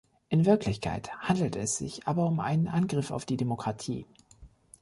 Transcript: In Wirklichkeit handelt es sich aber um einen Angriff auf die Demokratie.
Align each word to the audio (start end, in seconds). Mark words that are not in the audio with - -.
In 0.29 0.47
Wirklichkeit 0.47 1.13
handelt 1.19 1.55
es 1.55 1.77
sich 1.77 2.07
aber 2.07 2.25
um 2.25 2.39
einen 2.39 2.67
Angriff 2.67 3.11
auf 3.11 3.25
die 3.25 3.37
Demokratie. 3.37 4.07